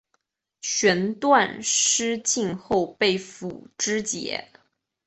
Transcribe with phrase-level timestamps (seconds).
[0.61, 4.47] 弦断矢尽后被俘支解。